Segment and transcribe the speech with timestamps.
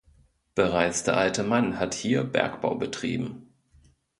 [0.55, 3.51] Bereits der Alte Mann hat hier Bergbau betrieben.